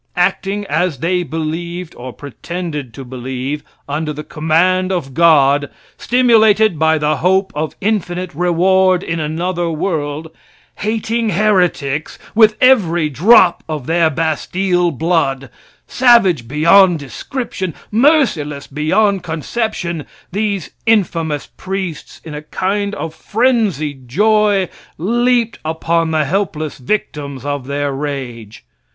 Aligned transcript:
Acting 0.17 0.65
as 0.65 0.97
they 0.97 1.21
believed, 1.21 1.93
or 1.93 2.11
pretended 2.11 2.91
to 2.95 3.05
believe 3.05 3.63
under 3.87 4.11
the 4.11 4.23
command 4.23 4.91
of 4.91 5.13
God, 5.13 5.69
stimulated 5.95 6.79
by 6.79 6.97
the 6.97 7.17
hope 7.17 7.51
of 7.53 7.75
infinite 7.81 8.33
reward 8.33 9.03
in 9.03 9.19
another 9.19 9.69
world 9.69 10.31
hating 10.77 11.29
heretics 11.29 12.17
with 12.33 12.57
every 12.59 13.09
drop 13.11 13.63
of 13.69 13.85
their 13.85 14.09
bastille 14.09 14.89
blood 14.89 15.51
savage 15.85 16.47
beyond 16.47 16.97
description 16.97 17.71
merciless 17.91 18.65
beyond 18.65 19.21
conception 19.21 20.07
these 20.31 20.71
infamous 20.87 21.45
priests 21.57 22.19
in 22.23 22.33
a 22.33 22.41
kind 22.41 22.95
of 22.95 23.13
frenzied 23.13 24.07
joy, 24.07 24.67
leaped 24.97 25.59
upon 25.63 26.09
the 26.09 26.25
helpless 26.25 26.79
victims 26.79 27.45
of 27.45 27.67
their 27.67 27.91
rage. 27.93 28.65